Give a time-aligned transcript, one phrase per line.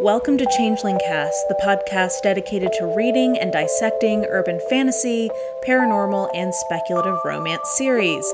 [0.00, 5.28] Welcome to Changeling Cast, the podcast dedicated to reading and dissecting urban fantasy,
[5.66, 8.32] paranormal, and speculative romance series.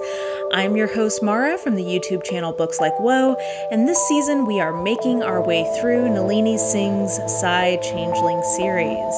[0.52, 3.36] I'm your host, Mara, from the YouTube channel Books Like Whoa,
[3.70, 9.14] and this season we are making our way through Nalini Singh's Psy Changeling series.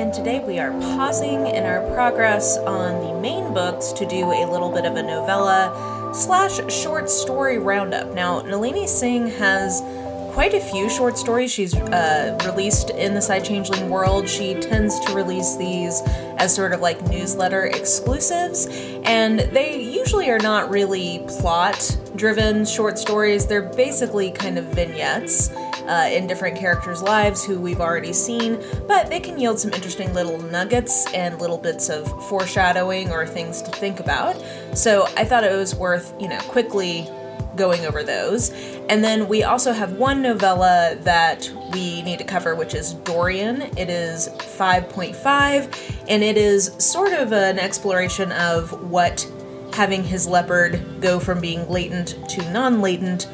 [0.00, 4.44] And today we are pausing in our progress on the main books to do a
[4.50, 8.14] little bit of a novella slash short story roundup.
[8.14, 9.82] Now, Nalini Singh has
[10.30, 14.28] quite a few short stories she's uh, released in the Psy Changeling world.
[14.28, 16.00] She tends to release these
[16.38, 18.66] as sort of like newsletter exclusives,
[19.04, 23.46] and they usually are not really plot driven short stories.
[23.46, 29.10] They're basically kind of vignettes uh, in different characters' lives who we've already seen, but
[29.10, 33.70] they can yield some interesting little nuggets and little bits of foreshadowing or things to
[33.72, 34.40] think about.
[34.74, 37.08] So I thought it was worth, you know, quickly
[37.56, 38.50] going over those.
[38.90, 43.62] And then we also have one novella that we need to cover, which is Dorian.
[43.78, 49.30] It is 5.5, and it is sort of an exploration of what
[49.74, 53.28] having his leopard go from being latent to non latent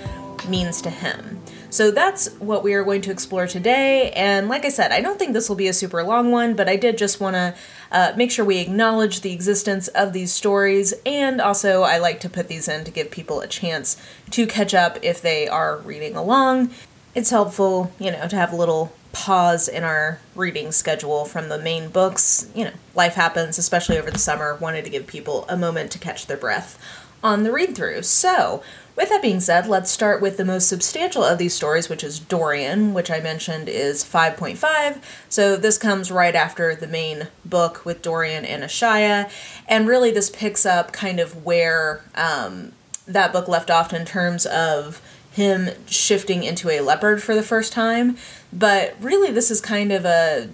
[0.46, 1.40] means to him.
[1.70, 4.10] So that's what we are going to explore today.
[4.10, 6.68] And like I said, I don't think this will be a super long one, but
[6.68, 7.54] I did just want to
[7.90, 10.94] uh, make sure we acknowledge the existence of these stories.
[11.04, 13.96] And also, I like to put these in to give people a chance
[14.30, 16.70] to catch up if they are reading along.
[17.16, 21.58] It's helpful, you know, to have a little pause in our reading schedule from the
[21.58, 22.50] main books.
[22.54, 24.54] You know, life happens, especially over the summer.
[24.54, 26.78] Wanted to give people a moment to catch their breath
[27.24, 28.02] on the read through.
[28.02, 28.62] So,
[28.96, 32.20] with that being said, let's start with the most substantial of these stories, which is
[32.20, 35.02] Dorian, which I mentioned is 5.5.
[35.30, 39.30] So this comes right after the main book with Dorian and Ashaya.
[39.66, 42.72] And really, this picks up kind of where um,
[43.06, 45.00] that book left off in terms of
[45.36, 48.16] him shifting into a leopard for the first time.
[48.52, 50.48] But really, this is kind of a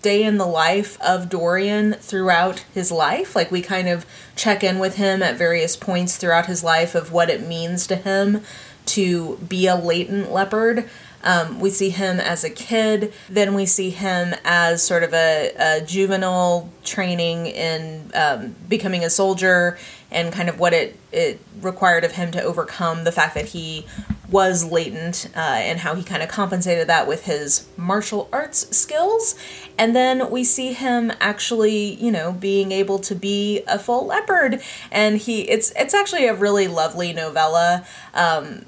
[0.00, 3.34] day in the life of Dorian throughout his life.
[3.34, 4.06] Like we kind of
[4.36, 7.96] check in with him at various points throughout his life of what it means to
[7.96, 8.42] him
[8.86, 10.88] to be a latent leopard.
[11.24, 15.52] Um, we see him as a kid, then we see him as sort of a,
[15.58, 19.76] a juvenile training in um, becoming a soldier
[20.12, 23.84] and kind of what it, it required of him to overcome the fact that he
[24.30, 29.34] was latent uh, and how he kind of compensated that with his martial arts skills.
[29.78, 34.60] And then we see him actually, you know, being able to be a full leopard.
[34.90, 37.86] And he, it's it's actually a really lovely novella.
[38.12, 38.66] Um,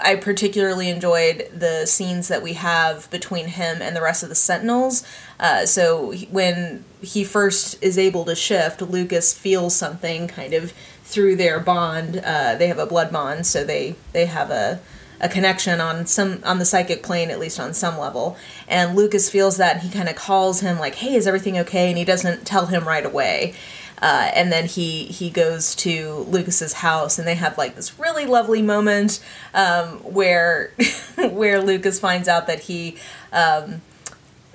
[0.00, 4.34] I particularly enjoyed the scenes that we have between him and the rest of the
[4.34, 5.04] Sentinels.
[5.38, 10.72] Uh, so when he first is able to shift, Lucas feels something kind of
[11.04, 12.22] through their bond.
[12.24, 14.80] Uh, they have a blood bond, so they they have a
[15.20, 18.36] a connection on some on the psychic plane at least on some level.
[18.68, 21.88] And lucas feels that and he kind of calls him like hey is everything okay?
[21.88, 23.54] And he doesn't tell him right away.
[24.00, 28.26] Uh, and then he he goes to lucas's house and they have like this really
[28.26, 29.22] lovely moment
[29.54, 30.72] um, where
[31.30, 32.96] where lucas finds out that he
[33.32, 33.80] um,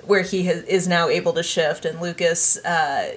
[0.08, 1.84] where he is now able to shift.
[1.84, 3.14] And lucas uh,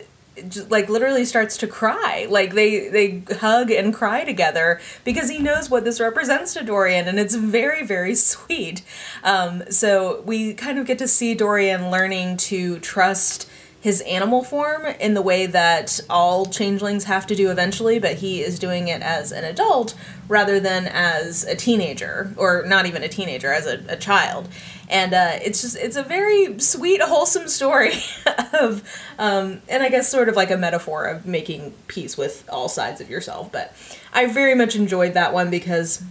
[0.69, 2.25] like literally starts to cry.
[2.29, 7.07] Like they they hug and cry together because he knows what this represents to dorian
[7.07, 8.83] and it's very very sweet.
[9.23, 13.49] Um, so we kind of get to see dorian learning to trust
[13.81, 18.41] his animal form in the way that all changelings have to do eventually, but he
[18.41, 19.95] is doing it as an adult
[20.27, 24.47] rather than as a teenager, or not even a teenager, as a, a child.
[24.87, 27.93] And uh, it's just, it's a very sweet, wholesome story
[28.53, 28.87] of,
[29.17, 33.01] um, and I guess sort of like a metaphor of making peace with all sides
[33.01, 33.51] of yourself.
[33.51, 33.75] But
[34.13, 36.03] I very much enjoyed that one because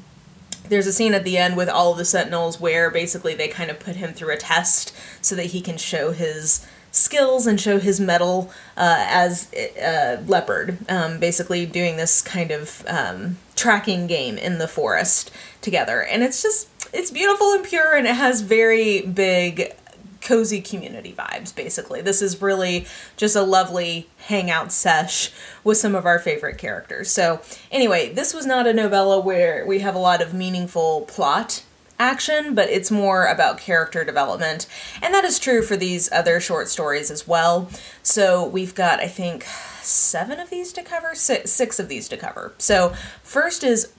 [0.68, 3.70] there's a scene at the end with all of the sentinels where basically they kind
[3.70, 7.78] of put him through a test so that he can show his skills and show
[7.78, 14.36] his mettle uh, as uh, leopard, um, basically doing this kind of um, tracking game
[14.36, 16.02] in the forest together.
[16.02, 19.74] And it's just, it's beautiful and pure, and it has very big,
[20.20, 22.02] cozy community vibes, basically.
[22.02, 25.30] This is really just a lovely hangout sesh
[25.64, 27.10] with some of our favorite characters.
[27.10, 27.40] So,
[27.70, 31.62] anyway, this was not a novella where we have a lot of meaningful plot
[32.00, 34.66] action, but it's more about character development.
[35.00, 37.70] And that is true for these other short stories as well.
[38.02, 39.44] So we've got, I think,
[39.82, 42.54] seven of these to cover, six, six of these to cover.
[42.58, 43.92] So first is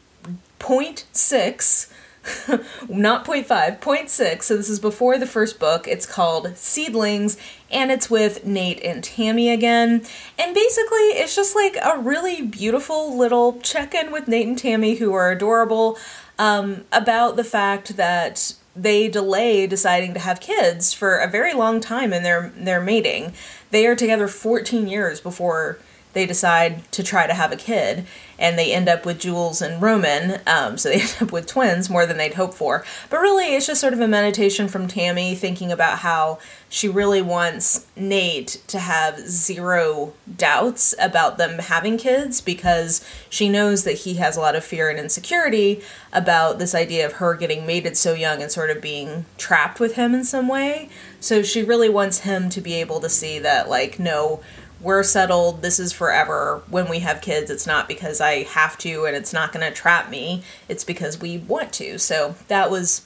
[0.60, 1.92] point six
[2.88, 4.44] not 0.5, 0.6.
[4.44, 5.88] So this is before the first book.
[5.88, 7.38] It's called Seedlings,
[7.72, 10.04] and it's with Nate and Tammy again.
[10.38, 14.96] And basically, it's just like a really beautiful little check in with Nate and Tammy,
[14.96, 15.98] who are adorable,
[16.42, 21.80] um, about the fact that they delay deciding to have kids for a very long
[21.80, 23.34] time in their their mating.
[23.70, 25.78] They are together 14 years before
[26.14, 28.06] they decide to try to have a kid
[28.42, 30.42] and they end up with Jules and Roman.
[30.48, 32.84] Um, so they end up with twins more than they'd hoped for.
[33.10, 37.22] But really, it's just sort of a meditation from Tammy thinking about how she really
[37.22, 44.16] wants Nate to have zero doubts about them having kids because she knows that he
[44.16, 45.82] has a lot of fear and insecurity
[46.12, 49.96] about this idea of her getting mated so young and sort of being trapped with
[49.96, 50.90] him in some way.
[51.20, 54.42] So she really wants him to be able to see that, like, no,
[54.82, 56.64] we're settled, this is forever.
[56.70, 59.76] When we have kids, it's not because I have to and it's not going to
[59.76, 61.98] trap me, it's because we want to.
[62.00, 63.06] So that was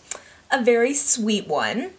[0.51, 1.92] a very sweet one.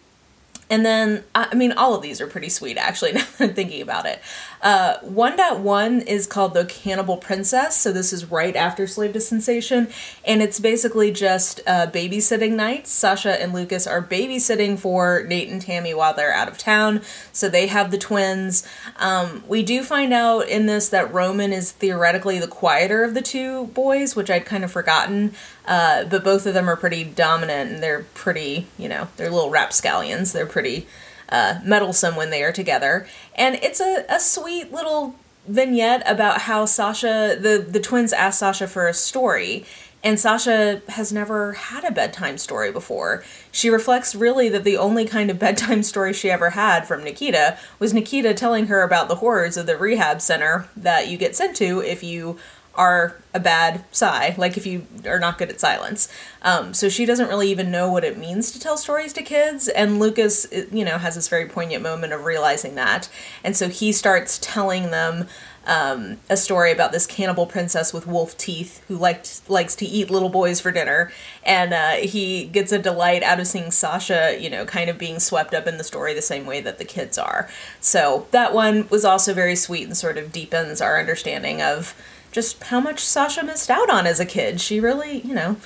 [0.69, 3.81] And then, I mean, all of these are pretty sweet, actually, now that I'm thinking
[3.81, 4.19] about it.
[4.61, 9.87] Uh, 1.1 is called The Cannibal Princess, so this is right after Slave to Sensation,
[10.25, 12.91] and it's basically just uh, babysitting nights.
[12.91, 17.01] Sasha and Lucas are babysitting for Nate and Tammy while they're out of town,
[17.31, 18.67] so they have the twins.
[18.95, 23.21] Um, we do find out in this that Roman is theoretically the quieter of the
[23.21, 25.33] two boys, which I'd kind of forgotten,
[25.67, 29.49] uh, but both of them are pretty dominant and they're pretty, you know, they're little
[29.49, 30.33] rapscallions.
[30.33, 30.87] They're pretty
[31.29, 33.07] uh, meddlesome when they are together.
[33.35, 35.15] And it's a, a sweet little
[35.47, 39.65] vignette about how Sasha, the, the twins ask Sasha for a story.
[40.03, 43.23] And Sasha has never had a bedtime story before.
[43.51, 47.57] She reflects really that the only kind of bedtime story she ever had from Nikita
[47.79, 51.55] was Nikita telling her about the horrors of the rehab center that you get sent
[51.57, 52.37] to if you
[52.77, 56.07] are a bad Psy, like if you are not good at silence.
[56.41, 59.67] Um, so she doesn't really even know what it means to tell stories to kids.
[59.67, 63.09] And Lucas, you know, has this very poignant moment of realizing that.
[63.43, 65.27] And so he starts telling them
[65.67, 70.09] um, a story about this cannibal princess with wolf teeth who liked likes to eat
[70.09, 71.11] little boys for dinner,
[71.43, 75.19] and uh, he gets a delight out of seeing Sasha, you know, kind of being
[75.19, 77.49] swept up in the story the same way that the kids are.
[77.81, 81.93] So that one was also very sweet and sort of deepens our understanding of
[82.37, 84.61] just how much Sasha missed out on as a kid.
[84.61, 85.57] She really, you know,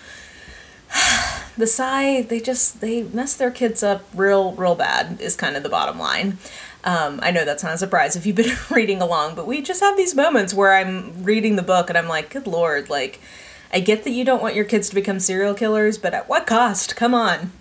[1.58, 5.20] the Psy, they just they mess their kids up real, real bad.
[5.20, 6.38] Is kind of the bottom line.
[6.86, 9.82] Um, I know that's not a surprise if you've been reading along, but we just
[9.82, 13.20] have these moments where I'm reading the book and I'm like, good lord, like,
[13.74, 16.48] I get that you don't want your kids to become serial killers, but at what
[16.48, 16.96] cost?
[16.96, 17.52] Come on.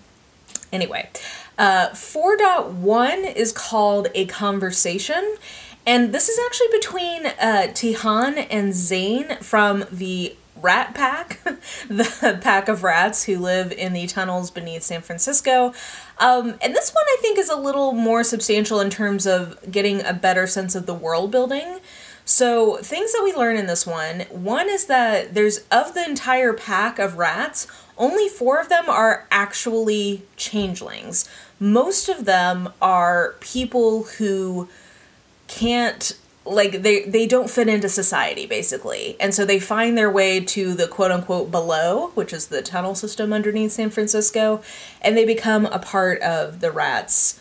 [0.71, 1.09] Anyway,
[1.57, 5.35] uh, 4.1 is called A Conversation,
[5.85, 11.39] and this is actually between uh, Teijan and Zane from the Rat Pack,
[11.87, 15.73] the pack of rats who live in the tunnels beneath San Francisco.
[16.19, 20.05] Um, and this one I think is a little more substantial in terms of getting
[20.05, 21.79] a better sense of the world building.
[22.23, 26.53] So, things that we learn in this one one is that there's of the entire
[26.53, 27.67] pack of rats,
[27.97, 31.27] only four of them are actually changelings.
[31.59, 34.69] Most of them are people who
[35.51, 39.15] can't like they they don't fit into society basically.
[39.19, 42.95] And so they find their way to the quote unquote below which is the tunnel
[42.95, 44.61] system underneath san francisco
[45.01, 47.39] and they become a part of the rats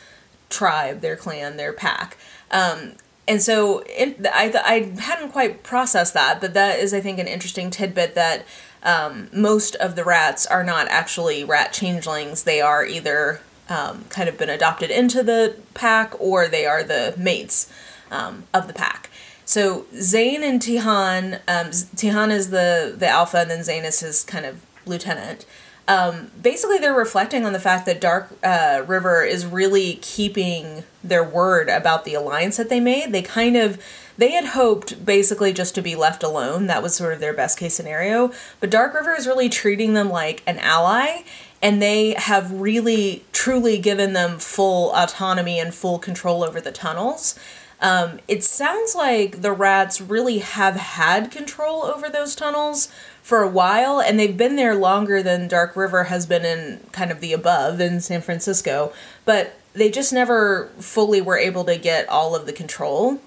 [0.51, 2.19] tribe their clan their pack.
[2.51, 2.93] Um,
[3.29, 7.29] and so it, I, I hadn't quite processed that but that is i think an
[7.29, 8.45] interesting tidbit that
[8.83, 12.45] um, most of the rats are not actually rat changelings.
[12.45, 17.15] They are either um, kind of been adopted into the pack or they are the
[17.17, 17.73] mates
[18.11, 19.11] um, of the pack.
[19.45, 24.23] So Zane and Teijan, um, Teijan is the the alpha, and then Zane is his
[24.23, 25.45] kind of lieutenant.
[25.89, 31.25] Um, basically, they're reflecting on the fact that Dark uh, River is really keeping their
[31.25, 33.11] word about the alliance that they made.
[33.11, 33.83] They kind of
[34.17, 36.67] they had hoped basically just to be left alone.
[36.67, 38.31] That was sort of their best case scenario.
[38.61, 41.23] But Dark River is really treating them like an ally,
[41.61, 47.37] and they have really truly given them full autonomy and full control over the tunnels.
[47.81, 53.49] Um, it sounds like the rats really have had control over those tunnels for a
[53.49, 57.33] while, and they've been there longer than Dark River has been in kind of the
[57.33, 58.93] above in San Francisco,
[59.25, 63.21] but they just never fully were able to get all of the control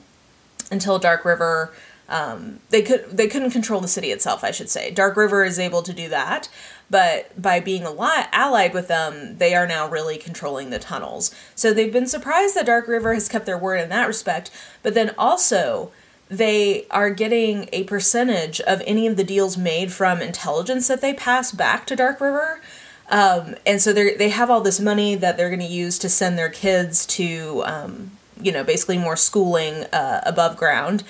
[0.70, 1.74] until Dark River.
[2.10, 4.92] Um, they could they couldn't control the city itself, I should say.
[4.92, 6.50] Dark River is able to do that,
[6.90, 11.34] but by being allied with them, they are now really controlling the tunnels.
[11.56, 14.52] So they've been surprised that Dark River has kept their word in that respect,
[14.84, 15.92] but then also
[16.30, 21.14] they are getting a percentage of any of the deals made from intelligence that they
[21.14, 22.62] pass back to Dark River.
[23.10, 26.10] Um, and so they they have all this money that they're going to use to
[26.10, 31.04] send their kids to, um, you know, basically more schooling uh, above ground,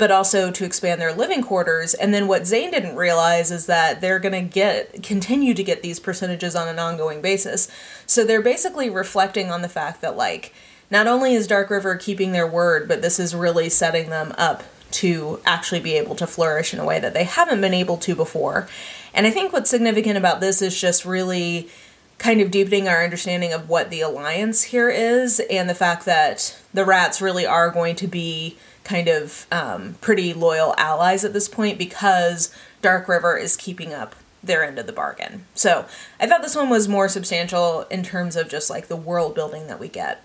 [0.00, 1.92] but also to expand their living quarters.
[1.92, 5.82] And then what Zane didn't realize is that they're going to get continue to get
[5.82, 7.70] these percentages on an ongoing basis.
[8.06, 10.54] So they're basically reflecting on the fact that like
[10.90, 14.62] not only is Dark River keeping their word, but this is really setting them up
[14.92, 18.14] to actually be able to flourish in a way that they haven't been able to
[18.14, 18.68] before.
[19.12, 21.68] And I think what's significant about this is just really
[22.16, 26.58] kind of deepening our understanding of what the alliance here is and the fact that
[26.72, 28.56] the rats really are going to be
[28.90, 34.16] kind of um, pretty loyal allies at this point because Dark River is keeping up
[34.42, 35.44] their end of the bargain.
[35.54, 35.86] So
[36.18, 39.68] I thought this one was more substantial in terms of just like the world building
[39.68, 40.24] that we get.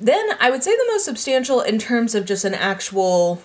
[0.00, 3.40] Then I would say the most substantial in terms of just an actual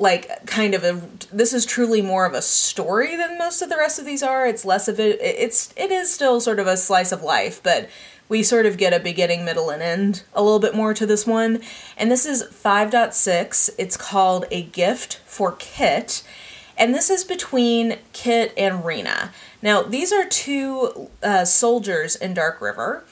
[0.00, 1.00] like kind of a
[1.32, 4.46] this is truly more of a story than most of the rest of these are
[4.46, 7.88] it's less of it it's it is still sort of a slice of life but
[8.28, 11.26] we sort of get a beginning middle and end a little bit more to this
[11.26, 11.60] one.
[11.96, 16.22] And this is 5.6 it's called a gift for kit.
[16.76, 19.32] And this is between kit and rina.
[19.62, 23.04] Now these are two uh, soldiers in dark river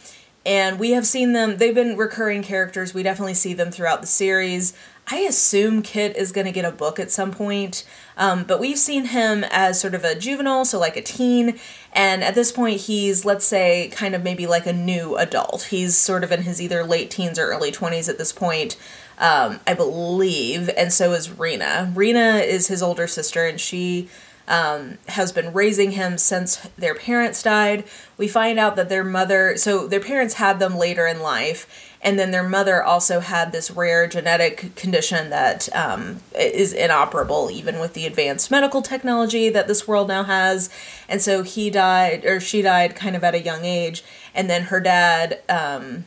[0.44, 1.56] and we have seen them.
[1.56, 2.94] They've been recurring characters.
[2.94, 4.74] We definitely see them throughout the series
[5.08, 7.84] i assume kit is going to get a book at some point
[8.16, 11.58] um, but we've seen him as sort of a juvenile so like a teen
[11.92, 15.62] and at this point he's let's say kind of maybe like a new adult.
[15.70, 18.76] He's sort of in his either late teens or early 20s at this point
[19.18, 21.90] um, i believe and so is rina.
[21.94, 24.08] Rina is his older sister and she
[24.48, 27.84] um, has been raising him since their parents died.
[28.16, 32.18] We find out that their mother, so their parents had them later in life, and
[32.18, 37.94] then their mother also had this rare genetic condition that um, is inoperable even with
[37.94, 40.70] the advanced medical technology that this world now has.
[41.08, 44.64] And so he died, or she died kind of at a young age, and then
[44.64, 45.40] her dad.
[45.48, 46.04] Um,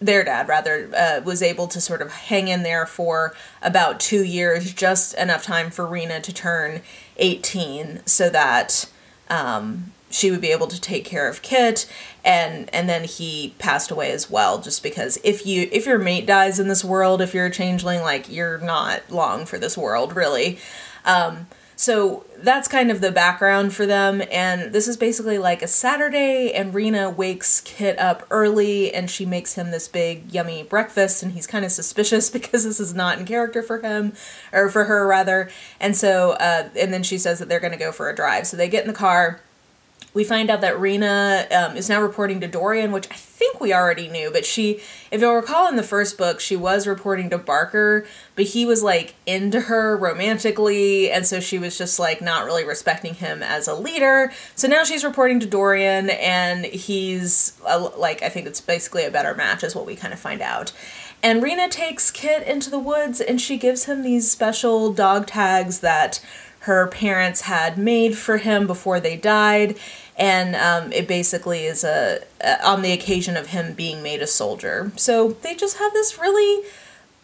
[0.00, 4.24] their dad rather uh, was able to sort of hang in there for about two
[4.24, 6.80] years just enough time for rina to turn
[7.16, 8.88] 18 so that
[9.28, 11.90] um, she would be able to take care of Kit.
[12.24, 16.26] And and then he passed away as well just because if you if your mate
[16.26, 20.14] dies in this world if you're a changeling like you're not long for this world
[20.14, 20.58] really.
[21.04, 21.46] Um,
[21.78, 24.20] so that's kind of the background for them.
[24.32, 29.24] And this is basically like a Saturday and Rina wakes Kit up early and she
[29.24, 33.20] makes him this big yummy breakfast and he's kind of suspicious because this is not
[33.20, 34.12] in character for him
[34.52, 35.50] or for her rather.
[35.78, 38.48] And so uh, and then she says that they're going to go for a drive.
[38.48, 39.40] So they get in the car
[40.18, 43.72] we find out that Rina um, is now reporting to Dorian, which I think we
[43.72, 44.80] already knew, but she,
[45.12, 48.82] if you'll recall in the first book, she was reporting to Barker, but he was
[48.82, 53.68] like into her romantically, and so she was just like not really respecting him as
[53.68, 54.32] a leader.
[54.56, 59.12] So now she's reporting to Dorian, and he's a, like, I think it's basically a
[59.12, 60.72] better match, is what we kind of find out.
[61.22, 65.78] And Rina takes Kit into the woods and she gives him these special dog tags
[65.78, 66.20] that
[66.60, 69.78] her parents had made for him before they died,
[70.18, 72.20] and um, it basically is a,
[72.64, 74.92] on the occasion of him being made a soldier.
[74.96, 76.66] So they just have this really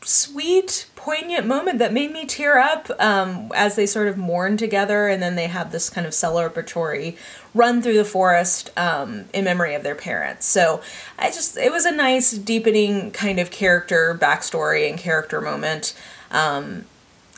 [0.03, 5.09] sweet, poignant moment that made me tear up um, as they sort of mourn together,
[5.09, 7.17] and then they have this kind of celebratory
[7.55, 10.47] run through the forest um, in memory of their parents.
[10.47, 10.83] So
[11.19, 15.97] I just, it was a nice, deepening kind of character backstory and character moment.
[16.31, 16.85] Um,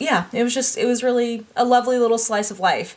[0.00, 2.96] yeah, it was just, it was really a lovely little slice of life.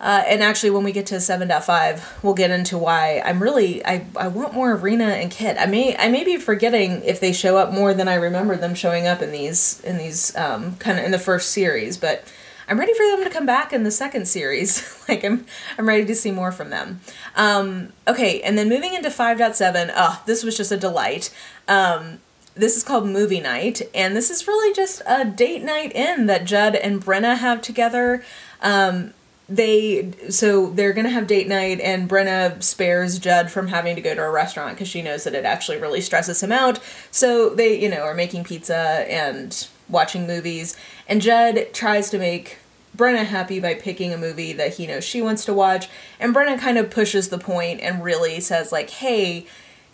[0.00, 4.06] Uh, and actually, when we get to 7.5, we'll get into why I'm really I,
[4.16, 5.56] I want more of Rina and Kit.
[5.58, 8.74] I may I may be forgetting if they show up more than I remember them
[8.74, 12.24] showing up in these in these um, kind of in the first series, but
[12.68, 15.04] I'm ready for them to come back in the second series.
[15.08, 17.00] like I'm I'm ready to see more from them.
[17.34, 21.34] Um, okay, and then moving into 5.7, oh, this was just a delight.
[21.66, 22.20] Um,
[22.54, 26.44] this is called Movie Night, and this is really just a date night in that
[26.44, 28.24] Judd and Brenna have together.
[28.60, 29.14] Um,
[29.48, 34.14] they so they're gonna have date night, and Brenna spares Judd from having to go
[34.14, 36.80] to a restaurant because she knows that it actually really stresses him out.
[37.10, 40.76] So they, you know, are making pizza and watching movies,
[41.08, 42.58] and Judd tries to make
[42.96, 45.88] Brenna happy by picking a movie that he knows she wants to watch,
[46.20, 49.46] and Brenna kind of pushes the point and really says like, "Hey,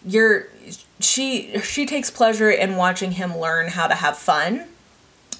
[0.04, 0.48] you're
[1.00, 4.66] she she takes pleasure in watching him learn how to have fun.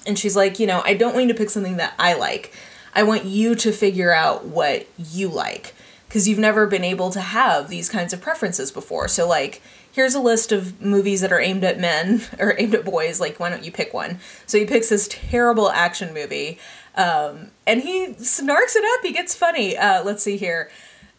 [0.07, 2.53] And she's like you know i don't want you to pick something that i like
[2.95, 5.75] i want you to figure out what you like
[6.15, 9.07] because you've never been able to have these kinds of preferences before.
[9.09, 9.61] So like
[9.91, 13.37] here's a list of movies that are aimed at men or aimed at boys like
[13.37, 14.19] why don't you pick one?
[14.45, 16.57] So he picks this terrible action movie
[16.95, 19.77] um, and he snarks it up he gets funny.
[19.77, 20.71] Uh, let's see here.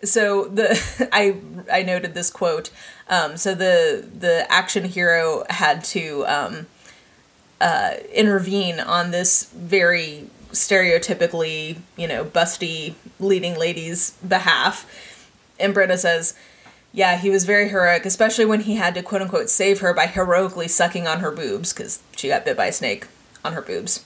[0.02, 1.36] So the I
[1.70, 2.70] I noted this quote.
[3.08, 6.66] Um, so the the action hero had to um,
[7.60, 16.34] uh, intervene on this very stereotypically you know busty leading lady's behalf, and Brenna says.
[16.92, 20.06] Yeah, he was very heroic, especially when he had to quote unquote save her by
[20.06, 23.06] heroically sucking on her boobs because she got bit by a snake
[23.44, 24.02] on her boobs.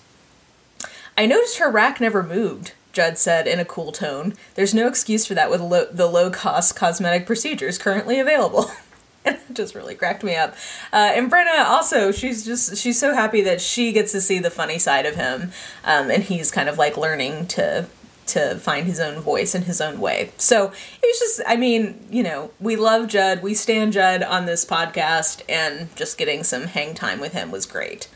[1.16, 4.34] I noticed her rack never moved, Judd said in a cool tone.
[4.54, 8.70] There's no excuse for that with lo- the low cost cosmetic procedures currently available.
[9.52, 10.54] just really cracked me up.
[10.92, 14.50] Uh, and Brenna also, she's just, she's so happy that she gets to see the
[14.50, 15.52] funny side of him.
[15.84, 17.86] Um, and he's kind of like learning to
[18.30, 20.30] to find his own voice in his own way.
[20.36, 24.46] So it was just, I mean, you know, we love Judd, we stand Judd on
[24.46, 28.08] this podcast, and just getting some hang time with him was great.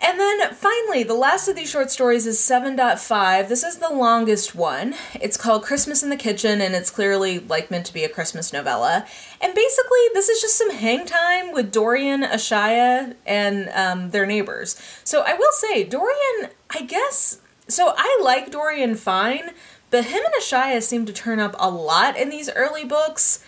[0.00, 3.48] And then finally, the last of these short stories is 7.5.
[3.48, 4.94] This is the longest one.
[5.20, 8.52] It's called Christmas in the Kitchen, and it's clearly like meant to be a Christmas
[8.52, 9.06] novella.
[9.40, 14.80] And basically, this is just some hang time with Dorian, Ashaya, and um, their neighbors.
[15.02, 17.40] So I will say, Dorian, I guess.
[17.66, 19.50] So I like Dorian fine,
[19.90, 23.44] but him and Ashaya seem to turn up a lot in these early books.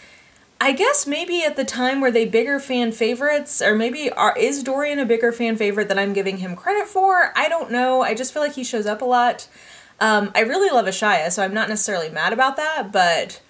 [0.63, 4.63] I guess maybe at the time were they bigger fan favorites, or maybe are is
[4.63, 7.33] Dorian a bigger fan favorite than I'm giving him credit for?
[7.35, 8.03] I don't know.
[8.03, 9.49] I just feel like he shows up a lot.
[10.01, 13.41] Um, I really love Ashaya, so I'm not necessarily mad about that, but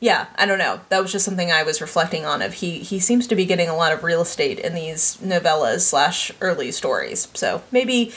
[0.00, 0.80] yeah, I don't know.
[0.88, 2.40] That was just something I was reflecting on.
[2.40, 5.80] Of he he seems to be getting a lot of real estate in these novellas
[5.80, 7.28] slash early stories.
[7.34, 8.12] So maybe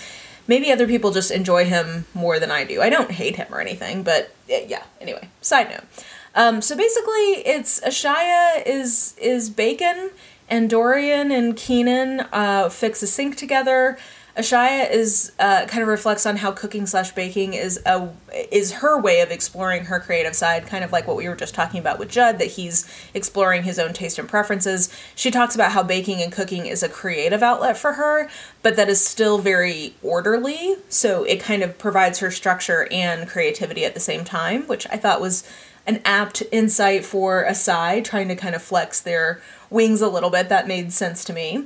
[0.48, 2.82] maybe other people just enjoy him more than I do.
[2.82, 4.84] I don't hate him or anything, but yeah.
[5.02, 5.84] Anyway, side note.
[6.40, 10.12] Um, so basically, it's Ashaya is is bacon,
[10.48, 13.98] and Dorian and Keenan uh, fix a sink together.
[14.38, 18.08] Ashaya is uh, kind of reflects on how cooking slash baking is a
[18.54, 21.54] is her way of exploring her creative side, kind of like what we were just
[21.54, 24.88] talking about with Judd, that he's exploring his own taste and preferences.
[25.16, 28.30] She talks about how baking and cooking is a creative outlet for her,
[28.64, 30.78] but that is still very orderly.
[30.88, 34.96] So it kind of provides her structure and creativity at the same time, which I
[34.96, 35.44] thought was
[35.90, 40.48] an apt insight for Ashaya, trying to kind of flex their wings a little bit.
[40.48, 41.66] That made sense to me.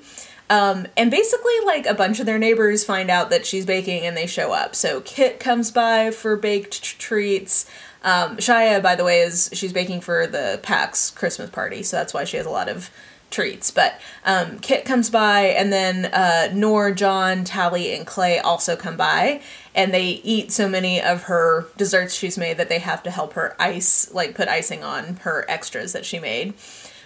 [0.50, 4.16] Um, and basically, like a bunch of their neighbors find out that she's baking and
[4.16, 4.76] they show up.
[4.76, 7.70] So Kit comes by for baked t- treats.
[8.04, 12.14] Um, Shia, by the way, is she's baking for the pack's Christmas party, so that's
[12.14, 12.90] why she has a lot of
[13.34, 13.72] treats.
[13.72, 18.96] But um, Kit comes by, and then uh, Noor, John, Tally, and Clay also come
[18.96, 19.42] by,
[19.76, 23.34] and they eat so many of her desserts she's made that they have to help
[23.34, 26.54] her ice, like put icing on her extras that she made.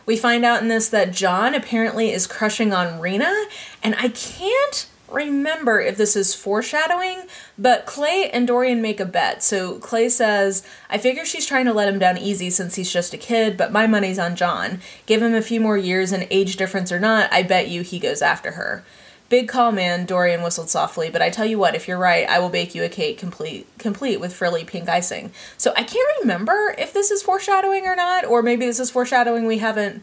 [0.05, 3.45] We find out in this that John apparently is crushing on Rina,
[3.81, 7.23] and I can't remember if this is foreshadowing,
[7.57, 9.43] but Clay and Dorian make a bet.
[9.43, 13.13] So Clay says, I figure she's trying to let him down easy since he's just
[13.13, 14.81] a kid, but my money's on John.
[15.05, 17.99] Give him a few more years and age difference or not, I bet you he
[17.99, 18.83] goes after her.
[19.29, 22.39] Big call, man, Dorian whistled softly, but I tell you what, if you're right, I
[22.39, 25.33] will bake you a cake complete complete with frilly pink icing.
[25.57, 29.45] So I can't remember if this is foreshadowing or not, or maybe this is foreshadowing
[29.45, 30.01] we haven't ha-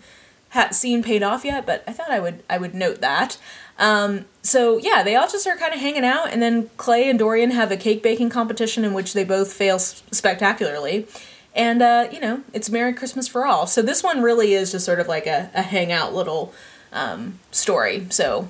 [0.75, 3.39] seen paid off yet, but I thought I would I would note that.
[3.79, 7.19] Um, so yeah, they all just are kind of hanging out, and then Clay and
[7.19, 11.07] Dorian have a cake baking competition in which they both fail spectacularly.
[11.55, 13.67] And uh, you know, it's Merry Christmas for all.
[13.67, 16.53] So this one really is just sort of like a, a hangout little
[16.93, 18.07] um, story.
[18.11, 18.49] So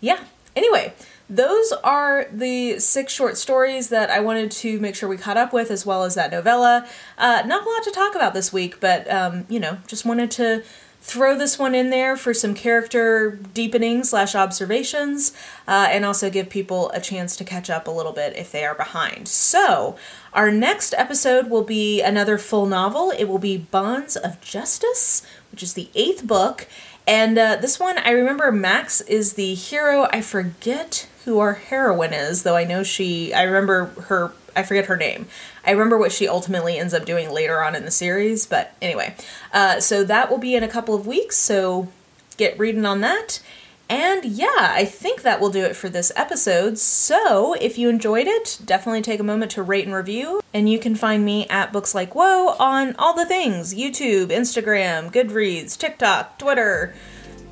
[0.00, 0.24] yeah.
[0.54, 0.92] Anyway,
[1.30, 5.52] those are the six short stories that I wanted to make sure we caught up
[5.52, 6.86] with, as well as that novella.
[7.16, 10.30] Uh, not a lot to talk about this week, but um, you know, just wanted
[10.32, 10.62] to
[11.02, 15.32] throw this one in there for some character deepening slash observations
[15.66, 18.64] uh, and also give people a chance to catch up a little bit if they
[18.64, 19.26] are behind.
[19.26, 19.96] So
[20.32, 23.10] our next episode will be another full novel.
[23.10, 26.68] It will be bonds of justice which is the eighth book.
[27.06, 30.08] And uh, this one i remember max is the hero.
[30.12, 34.86] I forget who our heroine is though i know she i remember her I forget
[34.86, 35.26] her name.
[35.64, 39.14] I remember what she ultimately ends up doing later on in the series, but anyway.
[39.52, 41.88] Uh, so that will be in a couple of weeks, so
[42.36, 43.40] get reading on that.
[43.88, 46.78] And yeah, I think that will do it for this episode.
[46.78, 50.40] So if you enjoyed it, definitely take a moment to rate and review.
[50.54, 55.12] And you can find me at Books Like Whoa on all the things YouTube, Instagram,
[55.12, 56.94] Goodreads, TikTok, Twitter,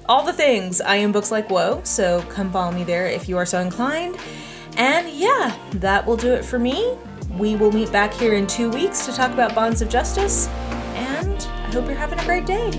[0.09, 0.81] all the things.
[0.81, 4.17] I am Books Like Whoa, so come follow me there if you are so inclined.
[4.77, 6.97] And yeah, that will do it for me.
[7.39, 10.49] We will meet back here in two weeks to talk about Bonds of Justice,
[10.95, 12.71] and I hope you're having a great day.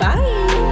[0.00, 0.69] Bye!